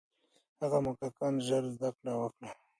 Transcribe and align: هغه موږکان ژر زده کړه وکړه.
هغه 0.61 0.77
موږکان 0.85 1.33
ژر 1.47 1.63
زده 1.75 1.89
کړه 1.97 2.13
وکړه. 2.21 2.49